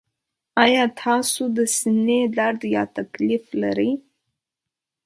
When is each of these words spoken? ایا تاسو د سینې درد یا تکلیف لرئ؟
ایا 0.63 0.83
تاسو 1.03 1.41
د 1.57 1.59
سینې 1.77 2.21
درد 2.37 2.61
یا 2.75 2.83
تکلیف 2.97 3.43
لرئ؟ 3.61 3.91